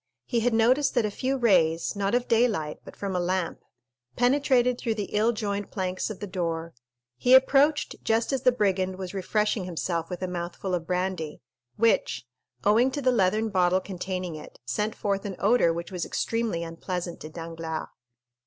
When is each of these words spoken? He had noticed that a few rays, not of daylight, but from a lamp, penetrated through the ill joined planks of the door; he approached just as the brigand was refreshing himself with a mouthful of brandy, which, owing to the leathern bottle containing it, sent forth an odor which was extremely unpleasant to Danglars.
He 0.25 0.39
had 0.39 0.51
noticed 0.55 0.95
that 0.95 1.05
a 1.05 1.11
few 1.11 1.37
rays, 1.37 1.95
not 1.95 2.15
of 2.15 2.27
daylight, 2.27 2.79
but 2.83 2.95
from 2.95 3.15
a 3.15 3.19
lamp, 3.19 3.59
penetrated 4.15 4.79
through 4.79 4.95
the 4.95 5.11
ill 5.13 5.31
joined 5.31 5.69
planks 5.69 6.09
of 6.09 6.19
the 6.19 6.25
door; 6.25 6.73
he 7.17 7.35
approached 7.35 7.97
just 8.03 8.33
as 8.33 8.41
the 8.41 8.51
brigand 8.51 8.97
was 8.97 9.13
refreshing 9.13 9.65
himself 9.65 10.09
with 10.09 10.23
a 10.23 10.27
mouthful 10.27 10.73
of 10.73 10.87
brandy, 10.87 11.39
which, 11.77 12.25
owing 12.63 12.89
to 12.89 13.01
the 13.03 13.11
leathern 13.11 13.49
bottle 13.49 13.79
containing 13.79 14.33
it, 14.33 14.57
sent 14.65 14.95
forth 14.95 15.23
an 15.23 15.35
odor 15.37 15.71
which 15.71 15.91
was 15.91 16.03
extremely 16.03 16.63
unpleasant 16.63 17.19
to 17.19 17.29
Danglars. 17.29 17.87